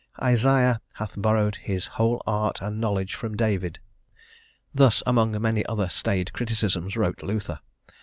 [0.19, 3.77] "Isaiah hath borrowed his whole art and knowledge from David."
[4.73, 7.59] Thus, among many other staid criticisms, wrote Luther.